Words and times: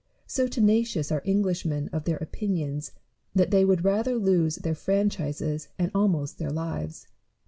So 0.25 0.47
tenacious 0.47 1.11
are 1.11 1.21
Englishmen 1.27 1.87
of 1.93 2.05
their 2.05 2.17
opinions, 2.17 2.91
that 3.35 3.51
they 3.51 3.63
would 3.63 3.85
rather 3.85 4.15
lose 4.15 4.55
their 4.55 4.73
franchises 4.73 5.67
and 5.77 5.91
almost 5.93 6.39
their 6.39 6.49
lives. 6.49 7.05